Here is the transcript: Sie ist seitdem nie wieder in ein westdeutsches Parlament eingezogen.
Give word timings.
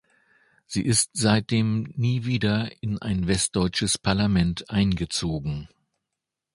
Sie 0.65 0.81
ist 0.83 1.11
seitdem 1.13 1.93
nie 1.95 2.25
wieder 2.25 2.71
in 2.81 2.97
ein 2.97 3.27
westdeutsches 3.27 3.99
Parlament 3.99 4.67
eingezogen. 4.67 5.69